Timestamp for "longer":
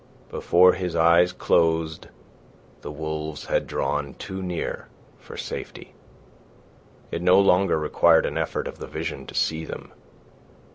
7.39-7.77